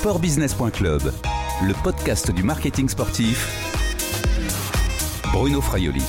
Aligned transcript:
Sportbusiness.club, 0.00 1.02
le 1.60 1.84
podcast 1.84 2.34
du 2.34 2.42
marketing 2.42 2.88
sportif. 2.88 3.36
Bruno 5.30 5.60
Fraioli. 5.60 6.00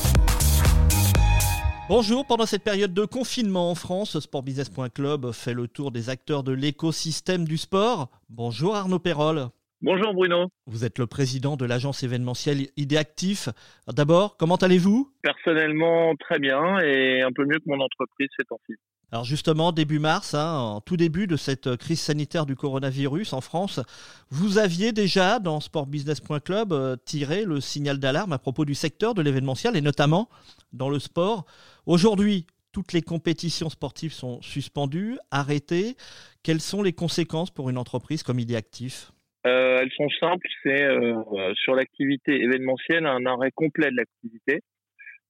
Bonjour, 1.90 2.26
pendant 2.26 2.46
cette 2.46 2.64
période 2.64 2.94
de 2.94 3.04
confinement 3.04 3.70
en 3.70 3.76
France, 3.76 4.18
Sportbusiness.club 4.18 5.34
fait 5.34 5.54
le 5.54 5.68
tour 5.68 5.92
des 5.92 6.10
acteurs 6.10 6.44
de 6.44 6.54
l'écosystème 6.54 7.44
du 7.44 7.58
sport. 7.58 8.10
Bonjour 8.30 8.78
Arnaud 8.78 9.00
Perrol. 9.00 9.50
Bonjour 9.82 10.14
Bruno. 10.14 10.48
Vous 10.68 10.86
êtes 10.86 10.98
le 10.98 11.06
président 11.06 11.58
de 11.58 11.66
l'agence 11.66 12.02
événementielle 12.04 12.68
Idéactif. 12.78 13.50
D'abord, 13.94 14.38
comment 14.38 14.56
allez-vous? 14.56 15.12
Personnellement, 15.22 16.16
très 16.16 16.40
bien 16.40 16.80
et 16.80 17.24
un 17.24 17.34
peu 17.34 17.44
mieux 17.44 17.60
que 17.60 17.68
mon 17.68 17.82
entreprise 17.82 18.30
ces 18.40 18.46
temps-ci. 18.46 18.76
Alors 19.14 19.26
justement, 19.26 19.74
début 19.74 20.00
mars, 20.00 20.34
hein, 20.34 20.80
tout 20.86 20.96
début 20.96 21.28
de 21.28 21.36
cette 21.36 21.76
crise 21.76 22.00
sanitaire 22.00 22.46
du 22.46 22.56
coronavirus 22.56 23.34
en 23.34 23.42
France, 23.42 23.82
vous 24.30 24.58
aviez 24.58 24.94
déjà 24.94 25.40
dans 25.40 25.60
sportbusiness.club 25.60 26.72
euh, 26.72 26.96
tiré 26.96 27.44
le 27.44 27.60
signal 27.60 28.00
d'alarme 28.00 28.32
à 28.32 28.40
propos 28.40 28.64
du 28.64 28.74
secteur 28.74 29.14
de 29.14 29.22
l'événementiel 29.22 29.76
et 29.76 29.82
notamment 29.82 30.30
dans 30.72 30.90
le 30.90 30.98
sport. 30.98 31.46
Aujourd'hui, 31.86 32.48
toutes 32.72 32.94
les 32.94 33.02
compétitions 33.02 33.70
sportives 33.70 34.14
sont 34.14 34.42
suspendues, 34.42 35.18
arrêtées. 35.30 35.98
Quelles 36.42 36.62
sont 36.62 36.82
les 36.82 36.94
conséquences 36.94 37.52
pour 37.52 37.70
une 37.70 37.78
entreprise 37.78 38.24
comme 38.24 38.40
Idéactif 38.40 39.12
euh, 39.46 39.80
Elles 39.82 39.92
sont 39.98 40.10
simples, 40.22 40.48
c'est 40.64 40.84
euh, 40.84 41.54
sur 41.56 41.76
l'activité 41.76 42.42
événementielle 42.42 43.06
un 43.06 43.26
arrêt 43.26 43.52
complet 43.52 43.92
de 43.92 43.98
l'activité 43.98 44.62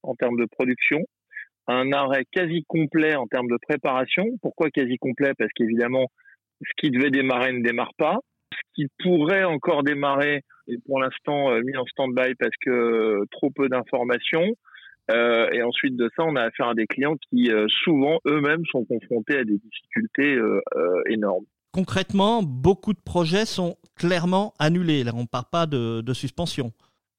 en 0.03 0.13
termes 0.13 0.37
de 0.37 0.45
production 0.45 0.99
un 1.71 1.91
arrêt 1.91 2.25
quasi 2.31 2.63
complet 2.67 3.15
en 3.15 3.27
termes 3.27 3.47
de 3.47 3.57
préparation. 3.61 4.25
Pourquoi 4.41 4.69
quasi 4.69 4.97
complet? 4.97 5.33
Parce 5.37 5.51
qu'évidemment, 5.53 6.07
ce 6.61 6.71
qui 6.77 6.91
devait 6.91 7.11
démarrer 7.11 7.53
ne 7.53 7.63
démarre 7.63 7.93
pas. 7.97 8.19
Ce 8.51 8.59
qui 8.75 8.87
pourrait 9.03 9.43
encore 9.43 9.83
démarrer 9.83 10.43
est 10.67 10.83
pour 10.85 10.99
l'instant 10.99 11.51
euh, 11.51 11.61
mis 11.63 11.75
en 11.77 11.85
stand-by 11.85 12.35
parce 12.35 12.55
que 12.61 12.69
euh, 12.69 13.25
trop 13.31 13.49
peu 13.49 13.69
d'informations. 13.69 14.55
Euh, 15.09 15.49
et 15.51 15.63
ensuite 15.63 15.95
de 15.95 16.09
ça, 16.15 16.23
on 16.23 16.35
a 16.35 16.43
affaire 16.43 16.69
à 16.69 16.73
des 16.75 16.87
clients 16.87 17.15
qui 17.29 17.49
souvent 17.83 18.19
eux-mêmes 18.27 18.63
sont 18.71 18.85
confrontés 18.85 19.37
à 19.37 19.43
des 19.43 19.57
difficultés 19.57 20.37
énormes. 21.09 21.43
Concrètement, 21.73 22.43
beaucoup 22.43 22.93
de 22.93 23.01
projets 23.03 23.45
sont 23.45 23.77
clairement 23.97 24.53
annulés. 24.59 25.03
Là, 25.03 25.11
on 25.15 25.23
ne 25.23 25.27
parle 25.27 25.49
pas 25.51 25.65
de 25.65 26.13
suspension. 26.13 26.71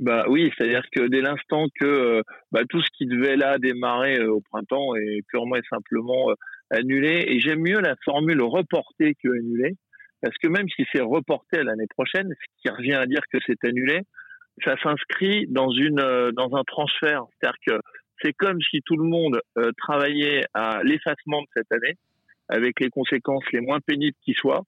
Bah 0.03 0.25
oui, 0.29 0.51
c'est-à-dire 0.59 0.83
que 0.91 1.07
dès 1.07 1.21
l'instant 1.21 1.67
que 1.79 1.87
euh, 1.87 2.23
bah, 2.51 2.63
tout 2.69 2.83
ce 2.83 2.89
qui 2.93 3.07
devait 3.07 3.37
là 3.37 3.59
démarrer 3.59 4.19
euh, 4.19 4.33
au 4.33 4.41
printemps 4.41 4.97
est 4.97 5.23
purement 5.29 5.55
et 5.55 5.63
simplement 5.71 6.29
euh, 6.31 6.35
annulé, 6.71 7.25
et 7.29 7.39
j'aime 7.39 7.61
mieux 7.61 7.79
la 7.79 7.95
formule 8.05 8.43
reporté 8.43 9.15
que 9.23 9.29
annulé, 9.29 9.77
parce 10.21 10.37
que 10.39 10.49
même 10.49 10.69
si 10.71 10.85
c'est 10.93 11.03
reporté 11.03 11.59
à 11.59 11.63
l'année 11.63 11.87
prochaine, 11.89 12.29
ce 12.31 12.63
qui 12.63 12.75
revient 12.75 12.95
à 12.95 13.07
dire 13.07 13.21
que 13.33 13.39
c'est 13.47 13.65
annulé, 13.65 14.01
ça 14.65 14.75
s'inscrit 14.83 15.47
dans 15.49 15.71
une 15.71 16.33
dans 16.35 16.57
un 16.57 16.65
transfert, 16.65 17.23
c'est-à-dire 17.39 17.61
que 17.65 17.81
c'est 18.23 18.33
comme 18.33 18.61
si 18.61 18.81
tout 18.85 18.97
le 18.97 19.05
monde 19.05 19.41
travaillait 19.79 20.43
à 20.53 20.81
l'effacement 20.83 21.43
de 21.43 21.49
cette 21.57 21.71
année, 21.71 21.95
avec 22.49 22.81
les 22.81 22.91
conséquences 22.91 23.45
les 23.53 23.61
moins 23.61 23.79
pénibles 23.79 24.17
qui 24.25 24.35
soient, 24.35 24.65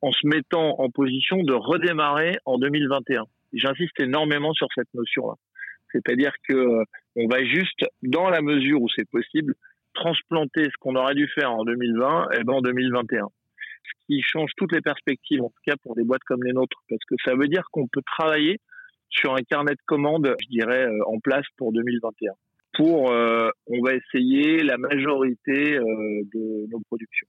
en 0.00 0.12
se 0.12 0.24
mettant 0.28 0.76
en 0.78 0.90
position 0.90 1.42
de 1.42 1.54
redémarrer 1.54 2.38
en 2.44 2.58
2021 2.58 3.24
j'insiste 3.52 3.98
énormément 4.00 4.52
sur 4.52 4.68
cette 4.74 4.92
notion-là. 4.94 5.34
C'est-à-dire 5.92 6.32
que 6.48 6.54
euh, 6.54 6.84
on 7.16 7.26
va 7.28 7.44
juste, 7.44 7.84
dans 8.02 8.28
la 8.28 8.42
mesure 8.42 8.82
où 8.82 8.88
c'est 8.94 9.08
possible, 9.08 9.54
transplanter 9.94 10.64
ce 10.64 10.76
qu'on 10.80 10.96
aurait 10.96 11.14
dû 11.14 11.28
faire 11.28 11.52
en 11.52 11.64
2020 11.64 12.28
et 12.32 12.44
ben 12.44 12.54
en 12.54 12.60
2021. 12.60 13.28
Ce 13.84 14.06
qui 14.06 14.20
change 14.20 14.50
toutes 14.56 14.72
les 14.72 14.82
perspectives, 14.82 15.42
en 15.42 15.48
tout 15.48 15.62
cas 15.66 15.76
pour 15.82 15.94
des 15.94 16.02
boîtes 16.02 16.24
comme 16.26 16.42
les 16.42 16.52
nôtres, 16.52 16.82
parce 16.88 17.04
que 17.08 17.14
ça 17.24 17.34
veut 17.34 17.48
dire 17.48 17.64
qu'on 17.72 17.86
peut 17.86 18.02
travailler 18.18 18.58
sur 19.08 19.34
un 19.34 19.42
carnet 19.48 19.72
de 19.72 19.80
commandes, 19.86 20.34
je 20.42 20.48
dirais, 20.48 20.86
euh, 20.86 20.98
en 21.06 21.18
place 21.20 21.46
pour 21.56 21.72
2021. 21.72 22.32
Pour, 22.74 23.10
euh, 23.10 23.48
on 23.68 23.80
va 23.82 23.94
essayer 23.94 24.62
la 24.62 24.76
majorité 24.76 25.78
de 25.78 26.70
nos 26.70 26.80
productions 26.80 27.26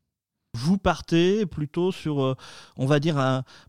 vous 0.58 0.78
partez 0.78 1.46
plutôt 1.46 1.92
sur, 1.92 2.24
euh, 2.24 2.34
on 2.78 2.86
va 2.86 3.00
dire, 3.00 3.18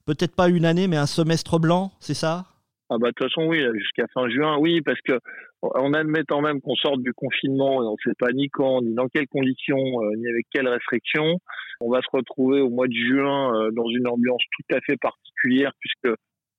peut-être 0.06 0.34
pas 0.34 0.48
une 0.48 0.64
année, 0.64 0.88
mais 0.88 0.96
un 0.96 1.06
semestre 1.06 1.58
blanc, 1.58 1.92
c'est 2.00 2.14
ça? 2.14 2.46
Ah 2.90 2.96
bah 2.98 3.08
de 3.08 3.12
toute 3.12 3.28
façon 3.28 3.46
oui, 3.46 3.62
jusqu'à 3.74 4.06
fin 4.14 4.30
juin, 4.30 4.56
oui, 4.58 4.80
parce 4.80 5.00
que 5.02 5.20
en 5.60 5.92
admettant 5.92 6.40
même 6.40 6.60
qu'on 6.60 6.74
sorte 6.76 7.02
du 7.02 7.12
confinement 7.12 7.82
et 7.82 7.86
on 7.86 7.92
ne 7.92 8.10
sait 8.10 8.16
pas 8.18 8.32
ni 8.32 8.48
quand, 8.48 8.80
ni 8.82 8.94
dans 8.94 9.08
quelles 9.08 9.26
conditions, 9.26 9.76
euh, 9.76 10.16
ni 10.16 10.28
avec 10.28 10.46
quelles 10.50 10.68
restrictions, 10.68 11.38
on 11.80 11.90
va 11.90 12.00
se 12.00 12.08
retrouver 12.12 12.60
au 12.60 12.70
mois 12.70 12.86
de 12.86 12.94
juin 12.94 13.54
euh, 13.54 13.70
dans 13.72 13.88
une 13.90 14.08
ambiance 14.08 14.42
tout 14.56 14.74
à 14.74 14.80
fait 14.80 14.96
particulière 14.96 15.72
puisque 15.80 16.16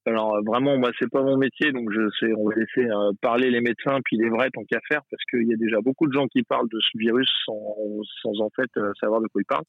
alors 0.10 0.36
euh, 0.36 0.42
vraiment, 0.46 0.78
moi 0.78 0.92
c'est 1.00 1.10
pas 1.10 1.22
mon 1.22 1.38
métier, 1.38 1.72
donc 1.72 1.92
je 1.92 2.02
sais, 2.20 2.34
on 2.36 2.50
va 2.50 2.56
laisser 2.56 2.90
euh, 2.90 3.12
parler 3.22 3.50
les 3.50 3.62
médecins 3.62 4.00
puis 4.04 4.18
les 4.18 4.30
vrais 4.30 4.50
tant 4.50 4.64
qu'à 4.64 4.80
faire, 4.88 5.02
parce 5.10 5.24
qu'il 5.30 5.48
y 5.48 5.54
a 5.54 5.58
déjà 5.58 5.78
beaucoup 5.82 6.08
de 6.08 6.14
gens 6.14 6.28
qui 6.28 6.44
parlent 6.44 6.70
de 6.70 6.80
ce 6.80 6.98
virus 6.98 7.30
sans, 7.46 7.78
sans 8.22 8.42
en 8.42 8.50
fait 8.56 8.70
euh, 8.78 8.92
savoir 9.00 9.22
de 9.22 9.28
quoi 9.28 9.42
ils 9.42 9.46
parlent. 9.46 9.66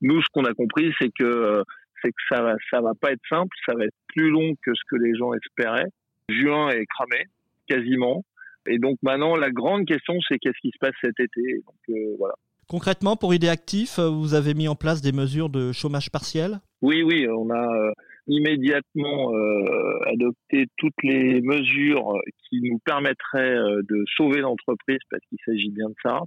Nous, 0.00 0.20
ce 0.22 0.26
qu'on 0.32 0.44
a 0.44 0.54
compris, 0.54 0.92
c'est 0.98 1.10
que 1.10 1.62
c'est 2.02 2.10
que 2.10 2.22
ça 2.28 2.42
va, 2.42 2.54
ça 2.70 2.80
va 2.80 2.92
pas 2.94 3.12
être 3.12 3.22
simple, 3.28 3.54
ça 3.66 3.74
va 3.74 3.84
être 3.84 3.94
plus 4.08 4.30
long 4.30 4.54
que 4.64 4.72
ce 4.74 4.80
que 4.90 4.96
les 4.96 5.14
gens 5.14 5.32
espéraient. 5.34 5.88
Juin 6.28 6.70
est 6.70 6.86
cramé, 6.86 7.24
quasiment. 7.68 8.24
Et 8.66 8.78
donc 8.78 8.98
maintenant, 9.02 9.36
la 9.36 9.50
grande 9.50 9.86
question, 9.86 10.14
c'est 10.28 10.38
qu'est-ce 10.38 10.60
qui 10.60 10.70
se 10.70 10.78
passe 10.80 10.94
cet 11.02 11.18
été? 11.20 11.62
Donc 11.66 11.96
voilà. 12.18 12.34
Concrètement, 12.68 13.16
pour 13.16 13.34
Idéactif, 13.34 13.98
vous 13.98 14.34
avez 14.34 14.54
mis 14.54 14.68
en 14.68 14.74
place 14.74 15.02
des 15.02 15.12
mesures 15.12 15.50
de 15.50 15.72
chômage 15.72 16.10
partiel? 16.10 16.60
Oui, 16.80 17.02
oui, 17.02 17.26
on 17.28 17.50
a 17.50 17.92
immédiatement 18.26 19.34
euh, 19.34 19.98
adopter 20.06 20.66
toutes 20.76 21.02
les 21.02 21.40
mesures 21.42 22.14
qui 22.48 22.60
nous 22.62 22.78
permettraient 22.84 23.56
euh, 23.56 23.82
de 23.88 24.04
sauver 24.16 24.40
l'entreprise, 24.40 24.98
parce 25.10 25.22
qu'il 25.28 25.38
s'agit 25.44 25.70
bien 25.70 25.88
de 25.88 25.94
ça. 26.02 26.20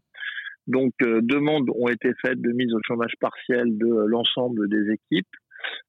Donc, 0.68 0.94
euh, 1.02 1.22
demandes 1.24 1.70
ont 1.76 1.88
été 1.88 2.12
faites 2.22 2.42
de 2.42 2.52
mise 2.52 2.74
au 2.74 2.80
chômage 2.84 3.14
partiel 3.20 3.78
de 3.78 3.88
l'ensemble 4.08 4.68
des 4.70 4.92
équipes, 4.92 5.28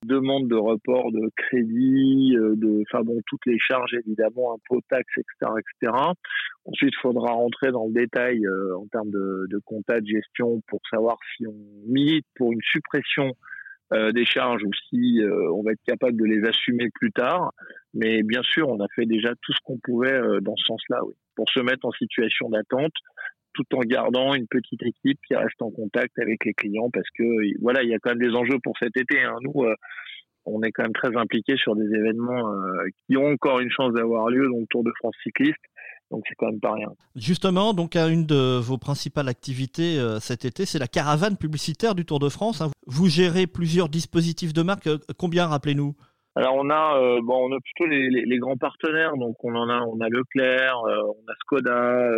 demandes 0.04 0.48
de 0.48 0.56
report 0.56 1.12
de 1.12 1.30
crédit, 1.36 2.34
de, 2.34 2.82
enfin 2.82 3.04
bon, 3.04 3.20
toutes 3.26 3.44
les 3.46 3.58
charges 3.58 3.94
évidemment, 3.94 4.54
impôts, 4.54 4.80
taxes, 4.88 5.18
etc., 5.18 5.52
etc. 5.58 5.92
Ensuite, 6.64 6.92
il 6.96 7.00
faudra 7.02 7.32
rentrer 7.32 7.70
dans 7.70 7.86
le 7.86 7.92
détail 7.92 8.40
en 8.48 8.86
termes 8.86 9.10
de, 9.10 9.46
de 9.50 9.58
compta 9.64 10.00
de 10.00 10.06
gestion 10.06 10.62
pour 10.68 10.80
savoir 10.90 11.18
si 11.36 11.46
on 11.46 11.54
milite 11.86 12.26
pour 12.36 12.52
une 12.52 12.62
suppression 12.62 13.34
euh, 13.94 14.12
des 14.12 14.26
charges 14.26 14.62
ou 14.64 14.70
si 14.90 15.22
euh, 15.22 15.50
on 15.50 15.62
va 15.62 15.72
être 15.72 15.82
capable 15.86 16.16
de 16.18 16.24
les 16.26 16.46
assumer 16.46 16.90
plus 16.94 17.10
tard. 17.10 17.52
Mais 17.94 18.22
bien 18.22 18.42
sûr, 18.42 18.68
on 18.68 18.78
a 18.80 18.86
fait 18.94 19.06
déjà 19.06 19.30
tout 19.40 19.52
ce 19.54 19.58
qu'on 19.64 19.78
pouvait 19.78 20.12
euh, 20.12 20.40
dans 20.40 20.56
ce 20.56 20.64
sens-là, 20.66 20.98
oui, 21.06 21.14
pour 21.36 21.48
se 21.48 21.60
mettre 21.60 21.86
en 21.86 21.92
situation 21.92 22.50
d'attente, 22.50 22.92
tout 23.54 23.64
en 23.74 23.80
gardant 23.80 24.34
une 24.34 24.46
petite 24.46 24.82
équipe 24.82 25.18
qui 25.26 25.34
reste 25.34 25.62
en 25.62 25.70
contact 25.70 26.18
avec 26.18 26.44
les 26.44 26.52
clients, 26.52 26.90
parce 26.92 27.08
que 27.16 27.24
voilà, 27.62 27.82
il 27.82 27.88
y 27.88 27.94
a 27.94 27.98
quand 27.98 28.10
même 28.10 28.18
des 28.18 28.36
enjeux 28.36 28.58
pour 28.62 28.76
cet 28.78 28.94
été. 28.96 29.22
Hein. 29.22 29.36
Nous, 29.40 29.64
on 30.44 30.62
est 30.62 30.70
quand 30.70 30.82
même 30.82 30.92
très 30.92 31.16
impliqués 31.16 31.56
sur 31.56 31.74
des 31.74 31.86
événements 31.86 32.44
qui 33.06 33.16
ont 33.16 33.32
encore 33.32 33.60
une 33.60 33.70
chance 33.70 33.94
d'avoir 33.94 34.28
lieu, 34.28 34.46
donc 34.48 34.68
Tour 34.68 34.84
de 34.84 34.92
France 35.00 35.16
cycliste. 35.22 35.56
Donc 36.10 36.24
c'est 36.28 36.34
quand 36.36 36.46
même 36.46 36.60
pas 36.60 36.72
rien. 36.72 36.88
Justement, 37.16 37.74
donc 37.74 37.96
une 37.96 38.24
de 38.24 38.58
vos 38.58 38.78
principales 38.78 39.28
activités 39.28 39.98
euh, 39.98 40.20
cet 40.20 40.44
été, 40.44 40.64
c'est 40.64 40.78
la 40.78 40.86
caravane 40.86 41.36
publicitaire 41.36 41.94
du 41.94 42.04
Tour 42.04 42.18
de 42.18 42.28
France. 42.28 42.60
Hein. 42.60 42.70
Vous 42.86 43.08
gérez 43.08 43.46
plusieurs 43.46 43.88
dispositifs 43.88 44.52
de 44.54 44.62
marque. 44.62 44.86
Euh, 44.86 44.98
combien, 45.18 45.46
rappelez-nous? 45.46 45.94
Alors 46.34 46.54
on 46.54 46.70
a 46.70 47.00
euh, 47.00 47.20
bon 47.20 47.50
on 47.50 47.52
a 47.52 47.58
plutôt 47.58 47.86
les, 47.90 48.38
grands 48.38 48.56
partenaires 48.56 49.16
donc 49.16 49.42
on 49.42 49.56
en 49.56 49.68
a 49.68 49.80
on 49.80 50.00
a 50.00 50.08
Leclerc, 50.08 50.76
on 50.84 51.32
a 51.32 51.34
Skoda, 51.40 52.12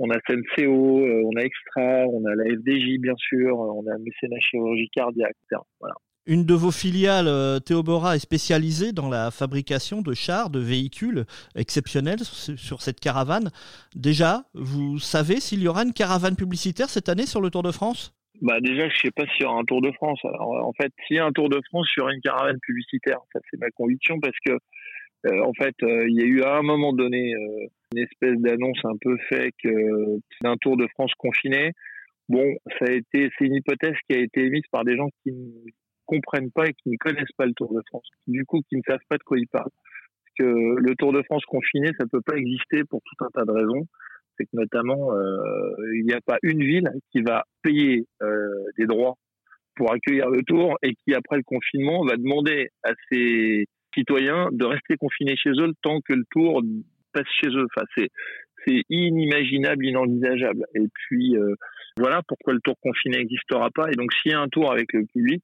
on 0.00 0.10
a 0.10 0.18
Senseo, 0.26 1.06
on 1.24 1.36
a 1.36 1.42
Extra, 1.42 2.04
on 2.08 2.24
a 2.24 2.34
la 2.34 2.44
FDJ 2.46 2.98
bien 3.00 3.14
sûr, 3.16 3.56
on 3.60 3.86
a 3.86 3.96
Mécénat 3.98 4.40
chirurgie 4.40 4.88
cardiaque, 4.92 5.36
etc. 5.44 5.62
Voilà. 5.78 5.94
Une 6.26 6.44
de 6.44 6.52
vos 6.52 6.70
filiales, 6.70 7.28
euh, 7.28 7.60
Théobora, 7.60 8.14
est 8.14 8.20
spécialisée 8.20 8.92
dans 8.92 9.08
la 9.08 9.30
fabrication 9.30 10.02
de 10.02 10.12
chars, 10.12 10.50
de 10.50 10.60
véhicules 10.60 11.24
exceptionnels 11.56 12.20
sur 12.20 12.82
cette 12.82 13.00
caravane. 13.00 13.50
Déjà, 13.96 14.44
vous 14.52 14.98
savez 14.98 15.40
s'il 15.40 15.62
y 15.62 15.68
aura 15.68 15.82
une 15.82 15.94
caravane 15.94 16.36
publicitaire 16.36 16.90
cette 16.90 17.08
année 17.08 17.24
sur 17.24 17.40
le 17.40 17.48
Tour 17.48 17.62
de 17.62 17.72
France? 17.72 18.14
Bah 18.42 18.60
déjà, 18.60 18.88
je 18.90 18.98
sais 18.98 19.10
pas 19.10 19.24
s'il 19.32 19.42
y 19.42 19.44
aura 19.46 19.60
un 19.60 19.64
Tour 19.64 19.80
de 19.80 19.90
France. 19.92 20.20
Alors, 20.24 20.66
en 20.66 20.72
fait, 20.74 20.92
s'il 21.06 21.16
y 21.16 21.18
a 21.18 21.24
un 21.24 21.32
Tour 21.32 21.48
de 21.48 21.60
France, 21.70 21.88
il 21.96 22.00
y 22.00 22.02
aura 22.02 22.12
une 22.12 22.20
caravane 22.20 22.60
publicitaire. 22.60 23.18
Ça, 23.32 23.40
c'est 23.50 23.58
ma 23.58 23.70
conviction 23.70 24.20
parce 24.20 24.36
que, 24.44 24.52
euh, 24.52 25.42
en 25.42 25.54
fait, 25.54 25.74
euh, 25.82 26.06
il 26.06 26.20
y 26.20 26.22
a 26.22 26.26
eu 26.26 26.42
à 26.42 26.56
un 26.56 26.62
moment 26.62 26.92
donné 26.92 27.32
une 27.92 27.98
espèce 27.98 28.38
d'annonce 28.38 28.78
un 28.84 28.96
peu 29.00 29.16
fake 29.30 29.66
d'un 30.42 30.56
Tour 30.58 30.76
de 30.76 30.86
France 30.88 31.12
confiné. 31.16 31.72
Bon, 32.28 32.44
ça 32.78 32.84
a 32.88 32.92
été, 32.92 33.30
c'est 33.36 33.46
une 33.46 33.56
hypothèse 33.56 33.96
qui 34.08 34.16
a 34.16 34.20
été 34.20 34.44
émise 34.44 34.62
par 34.70 34.84
des 34.84 34.96
gens 34.96 35.08
qui 35.24 35.32
comprennent 36.10 36.50
pas 36.50 36.66
et 36.66 36.74
qui 36.74 36.90
ne 36.90 36.96
connaissent 36.96 37.36
pas 37.36 37.46
le 37.46 37.54
Tour 37.54 37.72
de 37.74 37.82
France, 37.88 38.08
du 38.26 38.44
coup 38.44 38.60
qui 38.68 38.76
ne 38.76 38.82
savent 38.86 39.06
pas 39.08 39.16
de 39.16 39.22
quoi 39.22 39.38
ils 39.38 39.46
parlent. 39.46 39.70
Parce 40.24 40.34
que 40.38 40.80
le 40.80 40.94
Tour 40.96 41.12
de 41.12 41.22
France 41.22 41.44
confiné, 41.46 41.90
ça 41.98 42.06
peut 42.10 42.20
pas 42.20 42.36
exister 42.36 42.82
pour 42.84 43.00
tout 43.02 43.24
un 43.24 43.28
tas 43.32 43.44
de 43.44 43.52
raisons. 43.52 43.86
C'est 44.36 44.44
que 44.44 44.56
notamment, 44.56 45.14
euh, 45.14 45.74
il 45.96 46.04
n'y 46.06 46.14
a 46.14 46.20
pas 46.20 46.38
une 46.42 46.62
ville 46.64 46.90
qui 47.12 47.20
va 47.20 47.44
payer 47.62 48.06
euh, 48.22 48.48
des 48.78 48.86
droits 48.86 49.16
pour 49.76 49.92
accueillir 49.92 50.28
le 50.30 50.42
tour 50.42 50.78
et 50.82 50.94
qui, 50.94 51.14
après 51.14 51.36
le 51.36 51.42
confinement, 51.42 52.04
va 52.04 52.16
demander 52.16 52.68
à 52.82 52.92
ses 53.10 53.66
citoyens 53.94 54.48
de 54.52 54.64
rester 54.64 54.96
confinés 54.96 55.36
chez 55.36 55.50
eux 55.50 55.72
temps 55.82 56.00
que 56.00 56.14
le 56.14 56.24
tour 56.30 56.62
passe 57.12 57.26
chez 57.40 57.48
eux. 57.48 57.66
Enfin, 57.74 57.86
c'est, 57.96 58.08
c'est 58.66 58.82
inimaginable, 58.88 59.84
inenvisageable. 59.86 60.64
Et 60.74 60.86
puis, 60.94 61.36
euh, 61.36 61.54
voilà 61.96 62.22
pourquoi 62.26 62.54
le 62.54 62.60
tour 62.60 62.76
confiné 62.82 63.18
n'existera 63.18 63.68
pas. 63.74 63.90
Et 63.90 63.96
donc, 63.96 64.12
s'il 64.14 64.32
y 64.32 64.34
a 64.34 64.40
un 64.40 64.48
tour 64.48 64.72
avec 64.72 64.92
le 64.92 65.04
public, 65.06 65.42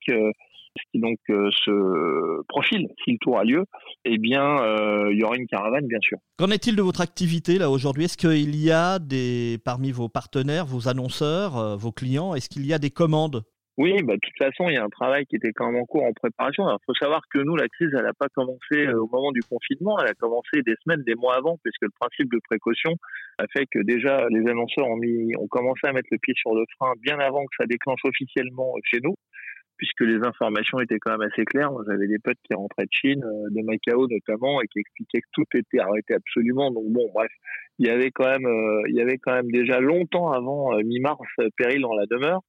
qui 0.90 1.00
donc 1.00 1.18
euh, 1.30 1.50
se 1.64 2.42
profile, 2.48 2.88
si 3.04 3.12
le 3.12 3.18
tour 3.20 3.38
a 3.38 3.44
lieu, 3.44 3.64
eh 4.04 4.18
bien, 4.18 4.56
il 5.10 5.18
y 5.18 5.24
aura 5.24 5.36
une 5.36 5.46
caravane, 5.46 5.86
bien 5.86 5.98
sûr. 6.00 6.18
Qu'en 6.38 6.50
est-il 6.50 6.76
de 6.76 6.82
votre 6.82 7.00
activité 7.00 7.58
là 7.58 7.70
aujourd'hui? 7.70 8.04
Est-ce 8.04 8.16
qu'il 8.16 8.56
y 8.56 8.70
a 8.70 8.98
des, 8.98 9.58
parmi 9.64 9.92
vos 9.92 10.08
partenaires, 10.08 10.66
vos 10.66 10.88
annonceurs, 10.88 11.76
vos 11.76 11.92
clients, 11.92 12.34
est-ce 12.34 12.48
qu'il 12.48 12.66
y 12.66 12.72
a 12.72 12.78
des 12.78 12.90
commandes? 12.90 13.42
Oui, 13.78 13.92
bah, 14.02 14.14
de 14.14 14.20
toute 14.20 14.38
façon, 14.38 14.70
il 14.70 14.74
y 14.74 14.78
a 14.78 14.84
un 14.84 14.88
travail 14.88 15.26
qui 15.26 15.36
était 15.36 15.52
quand 15.52 15.70
même 15.70 15.82
en 15.82 15.84
cours 15.84 16.04
en 16.04 16.12
préparation. 16.14 16.64
Il 16.66 16.76
faut 16.86 16.94
savoir 16.94 17.20
que 17.28 17.38
nous, 17.40 17.56
la 17.56 17.68
crise, 17.68 17.90
elle 17.92 18.04
n'a 18.04 18.14
pas 18.14 18.28
commencé 18.34 18.72
euh, 18.72 19.02
au 19.02 19.06
moment 19.06 19.32
du 19.32 19.42
confinement, 19.42 19.98
elle 19.98 20.08
a 20.08 20.14
commencé 20.14 20.62
des 20.64 20.74
semaines, 20.82 21.02
des 21.02 21.14
mois 21.14 21.36
avant, 21.36 21.58
puisque 21.62 21.82
le 21.82 21.92
principe 22.00 22.32
de 22.32 22.40
précaution 22.48 22.96
a 23.38 23.44
fait 23.52 23.66
que 23.70 23.80
déjà 23.80 24.28
les 24.30 24.48
annonceurs 24.48 24.88
ont, 24.88 24.96
mis, 24.96 25.36
ont 25.36 25.46
commencé 25.48 25.80
à 25.84 25.92
mettre 25.92 26.08
le 26.10 26.16
pied 26.16 26.32
sur 26.38 26.54
le 26.54 26.64
frein 26.78 26.94
bien 27.02 27.18
avant 27.18 27.44
que 27.44 27.54
ça 27.58 27.66
déclenche 27.66 28.00
officiellement 28.04 28.72
chez 28.82 29.00
nous, 29.02 29.14
puisque 29.76 30.00
les 30.00 30.24
informations 30.26 30.80
étaient 30.80 30.98
quand 30.98 31.12
même 31.12 31.28
assez 31.30 31.44
claires. 31.44 31.70
J'avais 31.88 32.06
des 32.06 32.18
potes 32.18 32.38
qui 32.44 32.54
rentraient 32.54 32.84
de 32.84 32.92
Chine, 32.92 33.24
euh, 33.24 33.48
de 33.50 33.62
Macao 33.62 34.06
notamment, 34.08 34.60
et 34.62 34.66
qui 34.68 34.80
expliquaient 34.80 35.20
que 35.20 35.28
tout 35.32 35.44
était 35.54 35.80
arrêté 35.80 36.14
absolument. 36.14 36.70
Donc 36.70 36.86
bon, 36.88 37.10
bref, 37.14 37.30
il 37.78 37.86
y 37.86 37.90
avait 37.90 38.10
quand 38.10 38.28
même, 38.28 38.46
euh, 38.46 38.82
il 38.88 38.94
y 38.94 39.00
avait 39.00 39.18
quand 39.18 39.34
même 39.34 39.50
déjà 39.50 39.80
longtemps 39.80 40.30
avant 40.32 40.76
mi-mars 40.78 41.28
péril 41.56 41.82
dans 41.82 41.94
la 41.94 42.06
demeure. 42.06 42.42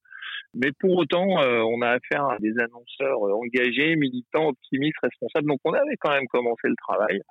Mais 0.53 0.71
pour 0.79 0.97
autant, 0.97 1.39
euh, 1.41 1.61
on 1.61 1.81
a 1.81 1.89
affaire 1.89 2.25
à 2.25 2.37
des 2.39 2.53
annonceurs 2.59 3.27
euh, 3.27 3.33
engagés, 3.33 3.95
militants, 3.95 4.49
optimistes, 4.49 4.97
responsables. 5.03 5.47
Donc 5.47 5.59
on 5.63 5.73
avait 5.73 5.97
quand 5.99 6.11
même 6.11 6.27
commencé 6.27 6.67
le 6.67 6.75
travail. 6.75 7.21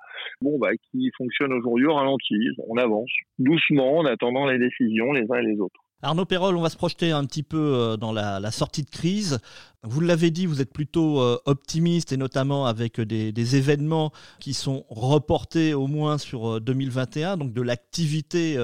Bon, 0.41 0.57
bah, 0.59 0.69
qui 0.91 1.11
fonctionne 1.17 1.53
aujourd'hui 1.53 1.87
au 1.87 1.95
ralenti. 1.95 2.35
On 2.67 2.77
avance 2.77 3.11
doucement 3.39 3.97
en 3.97 4.05
attendant 4.05 4.45
les 4.47 4.59
décisions 4.59 5.11
les 5.11 5.25
uns 5.29 5.39
et 5.39 5.45
les 5.45 5.59
autres. 5.59 5.81
Arnaud 6.03 6.25
Perrol, 6.25 6.55
on 6.55 6.61
va 6.61 6.69
se 6.69 6.77
projeter 6.77 7.11
un 7.11 7.25
petit 7.25 7.41
peu 7.41 7.57
euh, 7.57 7.97
dans 7.97 8.11
la, 8.11 8.51
sortie 8.51 8.83
de 8.83 8.89
crise. 8.89 9.39
Vous 9.89 10.01
l'avez 10.01 10.31
dit, 10.31 10.47
vous 10.47 10.61
êtes 10.61 10.73
plutôt 10.73 11.21
euh, 11.21 11.37
optimiste 11.45 12.11
et 12.11 12.17
notamment 12.17 12.65
avec 12.65 12.99
des, 12.99 13.55
événements 13.55 14.11
qui 14.41 14.53
sont 14.53 14.85
reportés 14.89 15.73
au 15.73 15.87
moins 15.87 16.17
sur 16.17 16.59
2021, 16.59 17.33
euh, 17.33 17.35
donc 17.37 17.53
de 17.53 17.61
l'activité 17.61 18.57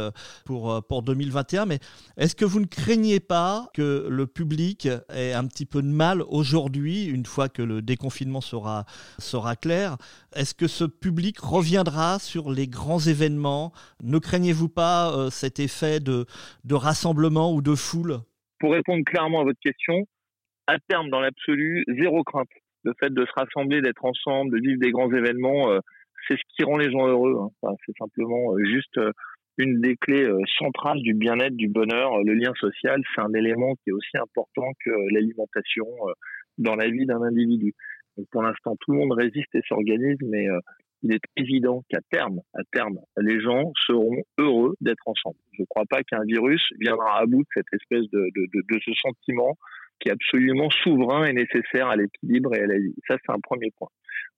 pour, 0.44 0.84
pour 0.86 1.02
2021. 1.02 1.66
Mais 1.66 1.80
est-ce 2.18 2.36
que 2.36 2.44
vous 2.44 2.60
ne 2.60 2.66
craignez 2.66 3.22
pas 3.22 3.70
que 3.74 4.08
le 4.10 4.28
public 4.28 4.90
ait 5.14 5.32
un 5.32 5.48
petit 5.48 5.66
peu 5.66 5.82
de 5.82 5.88
mal 5.88 6.22
aujourd'hui, 6.24 7.06
une 7.06 7.26
fois 7.26 7.48
que 7.48 7.62
le 7.62 7.82
déconfinement 7.82 8.42
sera, 8.42 8.86
sera 9.18 9.56
clair? 9.56 9.96
Est-ce 10.36 10.54
que 10.54 10.68
ce 10.68 10.84
public 10.84 11.40
reviendra 11.40 12.20
sur 12.20 12.52
les 12.52 12.68
grands 12.68 13.00
événements? 13.00 13.72
Ne 14.04 14.18
craignez-vous 14.18 14.70
pas 14.70 15.30
cet 15.32 15.62
effet 15.62 16.02
de, 16.02 16.26
de 16.66 16.76
rassemblement 16.76 17.54
ou 17.54 17.62
de 17.62 17.76
foule? 17.76 18.20
Pour 18.60 18.74
répondre 18.74 19.04
clairement 19.06 19.42
à 19.42 19.44
votre 19.46 19.60
question, 19.62 20.06
à 20.68 20.78
terme, 20.88 21.10
dans 21.10 21.20
l'absolu, 21.20 21.84
zéro 22.00 22.24
crainte. 22.24 22.50
Le 22.84 22.94
fait 23.00 23.14
de 23.14 23.26
se 23.26 23.32
rassembler, 23.36 23.82
d'être 23.82 24.04
ensemble, 24.04 24.52
de 24.52 24.68
vivre 24.68 24.80
des 24.80 24.92
grands 24.92 25.12
événements, 25.12 25.72
euh, 25.72 25.80
c'est 26.28 26.36
ce 26.36 26.44
qui 26.56 26.64
rend 26.64 26.78
les 26.78 26.92
gens 26.92 27.08
heureux. 27.08 27.38
Hein. 27.64 27.76
c'est 27.86 27.98
simplement 27.98 28.54
euh, 28.54 28.64
juste 28.66 28.98
euh, 28.98 29.12
une 29.58 29.82
des 29.82 29.96
clés 29.98 30.28
centrales 30.58 31.00
du 31.02 31.14
bien-être, 31.14 31.56
du 31.56 31.68
bonheur. 31.68 32.24
Le 32.24 32.34
lien 32.34 32.54
social, 32.60 33.02
c'est 33.14 33.22
un 33.22 33.34
élément 33.34 33.76
qui 33.76 33.92
est 33.92 33.94
aussi 33.94 34.18
important 34.18 34.72
que 34.84 34.90
l'alimentation 35.14 35.86
dans 36.58 36.76
la 36.76 36.90
vie 36.90 37.06
d'un 37.06 37.22
individu. 37.22 37.76
Donc 38.18 38.26
pour 38.32 38.42
l'instant, 38.42 38.76
tout 38.80 38.94
le 38.94 38.98
monde 38.98 39.14
résiste 39.14 39.54
et 39.54 39.62
s'organise, 39.68 40.18
mais 40.24 40.48
il 41.04 41.14
est 41.14 41.22
évident 41.36 41.84
qu'à 41.88 42.00
terme, 42.10 42.40
à 42.56 42.62
terme, 42.72 42.98
les 43.18 43.40
gens 43.42 43.72
seront 43.86 44.24
heureux 44.40 44.74
d'être 44.82 45.08
ensemble. 45.08 45.38
Je 45.52 45.62
ne 45.62 45.68
crois 45.68 45.86
pas 45.88 46.02
qu'un 46.02 46.24
virus 46.24 46.64
viendra 46.80 47.20
à 47.20 47.26
bout 47.28 47.44
de 47.44 47.50
cette 47.54 47.72
espèce 47.74 48.10
de, 48.10 48.30
de, 48.36 48.48
de, 48.54 48.80
ce 48.84 48.92
sentiment 48.94 49.56
qui 50.00 50.10
est 50.10 50.12
absolument 50.12 50.70
souverain 50.70 51.26
et 51.26 51.34
nécessaire 51.34 51.88
à 51.88 51.96
l'équilibre 51.96 52.56
et 52.56 52.62
à 52.62 52.68
la 52.68 52.78
vie. 52.78 52.96
Ça, 53.08 53.18
c'est 53.24 53.32
un 53.32 53.40
premier 53.40 53.72
point. 53.78 53.90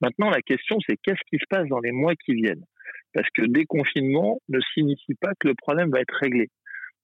Maintenant, 0.01 0.29
la 0.29 0.41
question, 0.41 0.77
c'est 0.87 0.97
qu'est-ce 1.03 1.21
qui 1.29 1.37
se 1.37 1.45
passe 1.49 1.67
dans 1.67 1.79
les 1.79 1.91
mois 1.91 2.15
qui 2.15 2.33
viennent? 2.33 2.65
Parce 3.13 3.29
que 3.33 3.43
déconfinement 3.43 4.39
ne 4.49 4.59
signifie 4.73 5.15
pas 5.15 5.31
que 5.39 5.47
le 5.47 5.55
problème 5.55 5.89
va 5.89 6.01
être 6.01 6.15
réglé. 6.19 6.49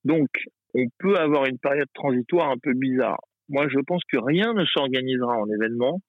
Donc, 0.03 0.29
on 0.73 0.85
peut 0.99 1.15
avoir 1.17 1.45
une 1.45 1.57
période 1.57 1.87
transitoire 1.93 2.49
un 2.49 2.57
peu 2.57 2.73
bizarre. 2.73 3.19
Moi, 3.49 3.67
je 3.69 3.79
pense 3.79 4.01
que 4.11 4.17
rien 4.17 4.53
ne 4.53 4.65
s'organisera 4.65 5.37
en 5.37 5.49
événement 5.49 5.99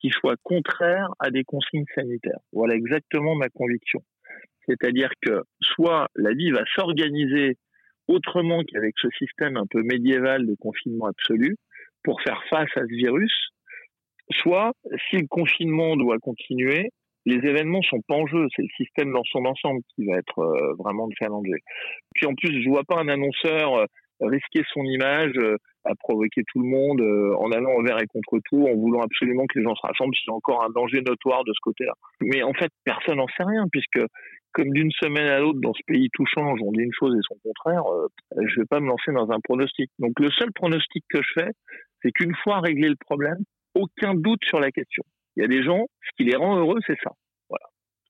qui 0.00 0.10
soit 0.10 0.36
contraire 0.42 1.08
à 1.18 1.30
des 1.30 1.44
consignes 1.44 1.84
sanitaires. 1.94 2.40
Voilà 2.52 2.74
exactement 2.74 3.34
ma 3.34 3.48
conviction. 3.48 4.00
C'est-à-dire 4.66 5.10
que 5.22 5.42
soit 5.60 6.08
la 6.14 6.32
vie 6.32 6.50
va 6.50 6.62
s'organiser 6.74 7.56
autrement 8.06 8.62
qu'avec 8.64 8.94
ce 8.98 9.08
système 9.18 9.56
un 9.56 9.66
peu 9.66 9.82
médiéval 9.82 10.46
de 10.46 10.54
confinement 10.54 11.06
absolu 11.06 11.56
pour 12.08 12.22
faire 12.22 12.42
face 12.48 12.70
à 12.74 12.80
ce 12.88 12.96
virus, 12.96 13.34
soit 14.30 14.72
si 15.10 15.18
le 15.18 15.26
confinement 15.28 15.94
doit 15.94 16.16
continuer, 16.16 16.88
les 17.26 17.36
événements 17.36 17.82
sont 17.82 18.00
pas 18.08 18.14
en 18.14 18.26
jeu, 18.26 18.46
c'est 18.56 18.62
le 18.62 18.68
système 18.78 19.12
dans 19.12 19.24
son 19.24 19.44
ensemble 19.44 19.82
qui 19.94 20.06
va 20.06 20.16
être 20.16 20.38
euh, 20.38 20.72
vraiment 20.78 21.06
challengé. 21.18 21.60
Puis 22.14 22.24
en 22.24 22.34
plus, 22.34 22.62
je 22.62 22.68
vois 22.70 22.84
pas 22.88 22.96
un 22.98 23.08
annonceur 23.08 23.74
euh, 23.74 23.84
risquer 24.20 24.62
son 24.72 24.84
image 24.84 25.32
euh, 25.36 25.56
à 25.84 25.94
provoquer 25.94 26.42
tout 26.52 26.60
le 26.60 26.68
monde 26.68 27.00
euh, 27.00 27.34
en 27.36 27.50
allant 27.52 27.70
envers 27.72 28.00
et 28.02 28.06
contre 28.06 28.38
tout, 28.50 28.66
en 28.66 28.74
voulant 28.74 29.02
absolument 29.02 29.46
que 29.46 29.58
les 29.58 29.64
gens 29.64 29.74
se 29.74 29.86
rassemblent, 29.86 30.14
a 30.26 30.32
encore 30.32 30.64
un 30.64 30.70
danger 30.70 31.02
notoire 31.02 31.44
de 31.44 31.52
ce 31.52 31.60
côté-là. 31.62 31.92
Mais 32.20 32.42
en 32.42 32.52
fait, 32.52 32.70
personne 32.84 33.18
n'en 33.18 33.28
sait 33.28 33.44
rien, 33.44 33.66
puisque 33.70 34.00
comme 34.52 34.70
d'une 34.70 34.90
semaine 34.90 35.26
à 35.28 35.38
l'autre, 35.38 35.60
dans 35.60 35.74
ce 35.74 35.82
pays, 35.86 36.08
tout 36.14 36.24
change, 36.26 36.58
on 36.64 36.72
dit 36.72 36.82
une 36.82 36.92
chose 36.98 37.14
et 37.14 37.20
son 37.22 37.36
contraire, 37.44 37.84
je 38.36 38.42
ne 38.42 38.62
vais 38.62 38.66
pas 38.68 38.80
me 38.80 38.88
lancer 38.88 39.12
dans 39.12 39.30
un 39.30 39.38
pronostic. 39.40 39.90
Donc 39.98 40.18
le 40.18 40.30
seul 40.30 40.50
pronostic 40.52 41.04
que 41.10 41.20
je 41.22 41.32
fais, 41.34 41.50
c'est 42.02 42.12
qu'une 42.12 42.34
fois 42.42 42.60
réglé 42.60 42.88
le 42.88 42.96
problème, 42.96 43.38
aucun 43.74 44.14
doute 44.14 44.40
sur 44.44 44.60
la 44.60 44.70
question. 44.70 45.02
Il 45.36 45.42
y 45.42 45.44
a 45.44 45.48
des 45.48 45.62
gens, 45.62 45.86
ce 46.02 46.10
qui 46.16 46.28
les 46.28 46.36
rend 46.36 46.56
heureux, 46.56 46.78
c'est 46.86 46.98
ça. 47.02 47.12
Voilà. 47.48 47.66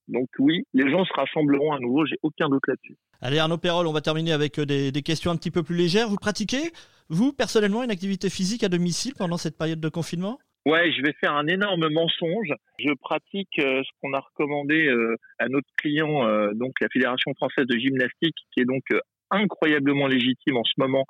Donc 0.08 0.28
oui, 0.38 0.64
les 0.72 0.90
gens 0.90 1.04
se 1.04 1.12
rassembleront 1.12 1.72
à 1.72 1.78
nouveau, 1.78 2.06
j'ai 2.06 2.16
aucun 2.22 2.48
doute 2.48 2.66
là-dessus. 2.66 2.96
Allez 3.20 3.38
Arnaud 3.38 3.58
Perrol, 3.58 3.86
on 3.86 3.92
va 3.92 4.00
terminer 4.00 4.32
avec 4.32 4.58
euh, 4.58 4.64
des, 4.64 4.92
des, 4.92 5.02
questions 5.02 5.30
un 5.30 5.36
petit 5.36 5.50
peu 5.50 5.62
plus 5.62 5.76
légères. 5.76 6.08
Vous 6.08 6.16
pratiquez, 6.16 6.72
vous, 7.08 7.32
personnellement, 7.32 7.82
une 7.82 7.90
activité 7.90 8.30
physique 8.30 8.64
à 8.64 8.68
domicile 8.68 9.12
pendant 9.16 9.36
cette 9.36 9.58
période 9.58 9.80
de 9.80 9.88
confinement? 9.88 10.38
Ouais, 10.64 10.92
je 10.92 11.02
vais 11.02 11.14
faire 11.20 11.34
un 11.34 11.46
énorme 11.46 11.88
mensonge. 11.88 12.52
Je 12.78 12.92
pratique 13.00 13.58
euh, 13.58 13.82
ce 13.82 13.88
qu'on 14.00 14.12
a 14.12 14.20
recommandé 14.20 14.86
euh, 14.86 15.16
à 15.38 15.48
notre 15.48 15.68
client, 15.76 16.24
donc 16.54 16.72
la 16.80 16.88
Fédération 16.88 17.32
française 17.34 17.66
de 17.66 17.78
gymnastique, 17.78 18.36
qui 18.52 18.60
est 18.60 18.64
donc 18.64 18.84
incroyablement 19.30 20.06
légitime 20.06 20.56
en 20.56 20.64
ce 20.64 20.72
moment. 20.78 21.04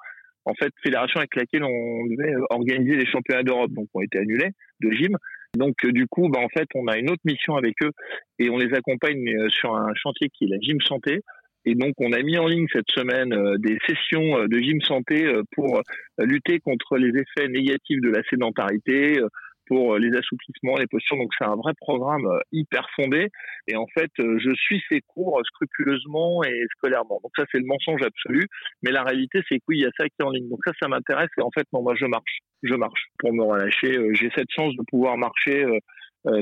En 0.48 0.54
fait, 0.54 0.72
fédération 0.82 1.18
avec 1.18 1.36
laquelle 1.36 1.64
on 1.64 2.06
devait 2.06 2.34
organiser 2.50 2.96
les 2.96 3.06
championnats 3.06 3.42
d'Europe, 3.42 3.70
donc 3.72 3.86
ont 3.94 4.00
été 4.00 4.18
annulés 4.18 4.50
de 4.80 4.90
gym. 4.90 5.16
Donc 5.56 5.74
du 5.84 6.06
coup, 6.06 6.28
bah, 6.28 6.40
en 6.40 6.48
fait, 6.48 6.68
on 6.74 6.86
a 6.88 6.98
une 6.98 7.10
autre 7.10 7.22
mission 7.24 7.56
avec 7.56 7.74
eux 7.82 7.92
et 8.38 8.50
on 8.50 8.58
les 8.58 8.74
accompagne 8.74 9.48
sur 9.48 9.74
un 9.74 9.92
chantier 9.94 10.28
qui 10.30 10.44
est 10.44 10.48
la 10.48 10.58
gym 10.60 10.80
santé. 10.80 11.22
Et 11.64 11.74
donc, 11.74 11.94
on 11.98 12.12
a 12.12 12.22
mis 12.22 12.38
en 12.38 12.46
ligne 12.46 12.66
cette 12.72 12.90
semaine 12.90 13.32
euh, 13.34 13.56
des 13.58 13.76
sessions 13.86 14.38
euh, 14.38 14.48
de 14.48 14.58
gym 14.58 14.80
santé 14.80 15.26
euh, 15.26 15.42
pour 15.52 15.82
lutter 16.18 16.60
contre 16.60 16.96
les 16.96 17.08
effets 17.08 17.48
négatifs 17.48 18.00
de 18.00 18.08
la 18.08 18.22
sédentarité, 18.30 19.20
pour 19.68 19.96
les 19.98 20.10
assouplissements, 20.16 20.76
les 20.76 20.87
postures. 20.87 21.16
Donc, 21.16 21.30
c'est 21.38 21.44
un 21.44 21.56
vrai 21.56 21.72
programme 21.80 22.26
hyper 22.52 22.88
fondé. 22.96 23.28
Et 23.66 23.76
en 23.76 23.87
fait, 23.87 24.10
je 24.18 24.54
suis 24.54 24.82
ces 24.88 25.00
cours 25.02 25.40
scrupuleusement 25.44 26.42
et 26.42 26.64
scolairement. 26.76 27.20
Donc, 27.22 27.32
ça, 27.37 27.44
c'est 27.52 27.58
le 27.58 27.66
mensonge 27.66 28.02
absolu. 28.02 28.46
Mais 28.82 28.90
la 28.90 29.02
réalité, 29.02 29.40
c'est 29.48 29.58
que 29.58 29.64
oui, 29.68 29.78
y 29.78 29.87
a 29.87 29.90
ça 29.96 30.08
qui 30.08 30.14
est 30.18 30.25
en 30.25 30.30
ligne. 30.30 30.48
Donc, 30.48 30.60
ça, 30.66 30.72
ça 30.80 30.88
m'intéresse. 30.88 31.30
Et 31.38 31.42
en 31.42 31.50
fait, 31.50 31.66
non, 31.72 31.82
moi, 31.82 31.94
je 31.96 32.06
marche. 32.06 32.38
Je 32.62 32.75
marche 32.75 33.06
pour 33.18 33.32
me 33.32 33.44
relâcher. 33.44 33.98
J'ai 34.14 34.30
cette 34.34 34.50
chance 34.50 34.75
de 34.75 34.82
pouvoir 34.88 35.16
marcher 35.16 35.64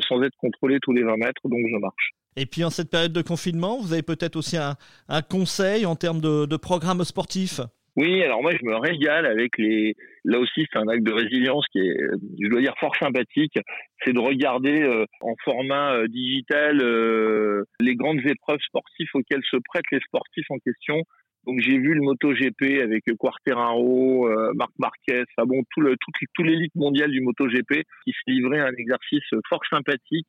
sans 0.09 0.23
être 0.23 0.37
contrôlé 0.39 0.79
tous 0.81 0.93
les 0.93 1.03
20 1.03 1.17
mètres. 1.17 1.43
Donc, 1.45 1.61
je 1.71 1.79
marche. 1.79 2.13
Et 2.37 2.47
puis 2.47 2.63
en 2.65 2.71
cette 2.71 2.91
période 2.91 3.13
de 3.13 3.23
confinement, 3.23 3.81
vous 3.81 3.93
avez 3.93 4.03
peut-être 4.03 4.37
aussi 4.37 4.57
un, 4.59 4.77
conseil 5.23 5.87
en 5.87 5.97
termes 5.97 6.21
de, 6.21 6.57
programmes 6.57 7.03
sportifs 7.05 7.61
oui, 7.97 8.23
alors 8.23 8.43
moi 8.43 8.53
je 8.53 8.65
me 8.65 8.77
régale 8.77 9.25
avec 9.25 9.57
les. 9.57 9.95
Là 10.25 10.39
aussi, 10.39 10.67
c'est 10.71 10.79
un 10.79 10.89
acte 10.89 11.03
de 11.03 11.13
résilience 11.13 11.65
qui 11.73 11.79
est, 11.79 11.97
je 12.43 12.49
dois 12.49 12.61
dire, 12.61 12.75
fort 12.79 12.95
sympathique. 12.97 13.59
C'est 14.05 14.13
de 14.13 14.19
regarder 14.19 14.83
euh, 14.83 15.07
en 15.23 15.35
format 15.45 15.95
euh, 15.95 16.07
digital 16.07 16.83
euh, 16.83 17.65
les 17.81 17.95
grandes 17.95 18.21
épreuves 18.27 18.61
sportives 18.61 19.09
auxquelles 19.15 19.45
se 19.51 19.57
prêtent 19.65 19.91
les 19.93 20.01
sportifs 20.01 20.51
en 20.51 20.59
question. 20.59 21.01
Donc 21.47 21.61
j'ai 21.61 21.79
vu 21.79 21.95
le 21.95 22.03
MotoGP 22.03 22.83
avec 22.83 23.05
Quarteraro, 23.19 24.29
Marc 24.55 24.73
Marquez, 24.81 25.23
enfin 25.31 25.47
bon, 25.47 25.63
tout 25.71 25.81
le 25.81 25.93
tout, 25.93 26.11
tout 26.35 26.43
l'élite 26.43 26.75
mondiale 26.75 27.13
du 27.13 27.21
MotoGP 27.21 27.85
qui 28.05 28.11
se 28.11 28.31
livrait 28.31 28.59
à 28.59 28.67
un 28.67 28.75
exercice 28.77 29.23
fort 29.49 29.63
sympathique 29.71 30.27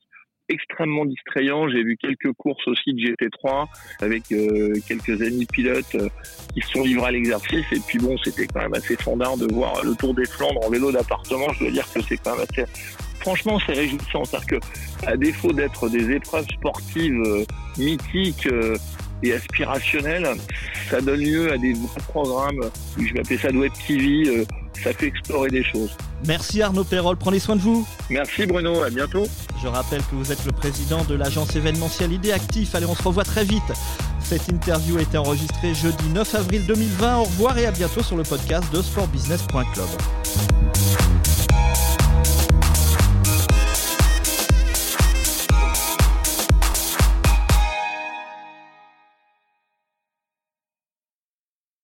extrêmement 0.50 1.06
distrayant. 1.06 1.70
J'ai 1.70 1.84
vu 1.84 1.98
quelques 1.98 2.32
courses 2.34 2.68
aussi 2.68 2.94
de 2.94 3.00
GT3 3.00 3.68
avec 4.02 4.32
euh, 4.32 4.74
quelques 4.88 5.22
amis 5.22 5.46
pilotes 5.46 5.96
euh, 5.96 6.10
qui 6.54 6.62
se 6.62 6.70
sont 6.70 6.84
livrés 6.84 7.08
à 7.08 7.12
l'exercice. 7.12 7.66
Et 7.72 7.80
puis 7.80 8.00
bon, 8.00 8.18
c'était 8.18 8.48
quand 8.48 8.62
même 8.62 8.74
assez 8.74 8.96
fondard 8.96 9.38
de 9.38 9.52
voir 9.54 9.84
le 9.84 9.96
Tour 9.96 10.14
des 10.14 10.26
Flandres 10.26 10.66
en 10.66 10.70
vélo 10.70 10.92
d'appartement. 10.92 11.52
Je 11.54 11.66
dois 11.66 11.72
dire 11.72 11.94
que 11.94 12.02
c'est 12.02 12.18
quand 12.18 12.36
même 12.36 12.46
assez... 12.50 12.66
Franchement, 13.20 13.60
c'est 13.66 13.74
réjouissant. 13.74 14.24
C'est-à-dire 14.26 14.60
que, 14.60 15.06
à 15.06 15.18
défaut 15.18 15.52
d'être 15.52 15.90
des 15.90 16.12
épreuves 16.12 16.48
sportives 16.48 17.22
euh, 17.26 17.46
mythiques, 17.78 18.48
et 19.24 19.34
aspirationnel, 19.34 20.28
ça 20.92 21.02
donne 21.02 21.22
lieu 21.22 21.52
à 21.52 21.58
des 21.58 21.74
programmes. 22.08 22.70
Je 23.00 23.14
vais 23.14 23.22
appeler 23.22 23.38
ça 23.38 23.50
Web 23.50 23.72
TV. 23.88 24.46
Ça 24.84 24.94
fait 24.94 25.08
explorer 25.08 25.50
des 25.50 25.64
choses. 25.64 25.92
Merci 26.26 26.62
Arnaud 26.62 26.84
Perrol, 26.84 27.18
prenez 27.18 27.40
soin 27.40 27.56
de 27.56 27.62
vous. 27.62 27.88
Merci 28.10 28.46
Bruno, 28.46 28.84
à 28.84 28.90
bientôt. 28.90 29.26
Je 29.62 29.68
rappelle 29.68 30.02
que 30.02 30.16
vous 30.16 30.32
êtes 30.32 30.46
le 30.46 30.52
président 30.52 31.04
de 31.06 31.16
l'agence 31.16 31.56
événementielle 31.56 32.12
Idée 32.14 32.32
Actif. 32.32 32.76
Allez, 32.76 32.86
on 32.86 32.96
se 32.96 33.04
revoit 33.04 33.24
très 33.24 33.44
vite. 33.44 33.62
Cette 34.22 34.48
interview 34.50 34.98
a 34.98 35.02
été 35.02 35.18
enregistrée 35.18 35.74
jeudi 35.74 36.10
9 36.10 36.36
avril 36.36 36.66
2020. 36.66 37.18
Au 37.18 37.24
revoir 37.24 37.58
et 37.58 37.66
à 37.66 37.72
bientôt 37.72 38.04
sur 38.04 38.18
le 38.18 38.24
podcast 38.24 38.66
de 38.74 38.82
sportbusiness.club. 38.82 39.88